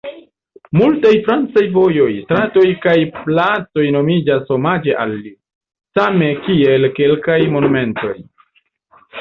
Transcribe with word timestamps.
Multaj 0.79 1.09
francaj 1.27 1.63
vojoj, 1.75 2.07
stratoj 2.23 2.63
kaj 2.87 2.95
placoj 3.17 3.85
nomiĝas 3.97 4.51
omaĝe 4.57 4.97
al 5.05 5.15
li, 5.27 5.35
same 5.99 6.33
kiel 6.49 6.91
kelkaj 7.01 7.39
monumentoj. 7.59 8.15